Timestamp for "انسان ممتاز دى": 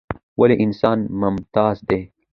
0.65-1.99